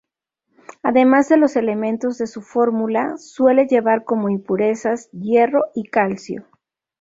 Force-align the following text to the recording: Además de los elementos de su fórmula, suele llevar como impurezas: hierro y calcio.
Además 0.81 1.29
de 1.29 1.37
los 1.37 1.55
elementos 1.55 2.17
de 2.17 2.25
su 2.25 2.41
fórmula, 2.41 3.17
suele 3.19 3.67
llevar 3.67 4.03
como 4.03 4.29
impurezas: 4.31 5.11
hierro 5.11 5.65
y 5.75 5.83
calcio. 5.91 6.47